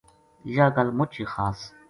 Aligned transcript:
یاہ 0.55 0.73
گل 0.75 0.89
مُچ 0.97 1.11
ہی 1.17 1.25
خاص 1.33 1.59